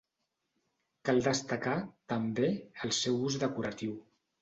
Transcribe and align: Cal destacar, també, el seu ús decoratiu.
Cal 1.09 1.21
destacar, 1.27 1.75
també, 2.15 2.53
el 2.87 2.97
seu 3.05 3.25
ús 3.31 3.43
decoratiu. 3.49 3.99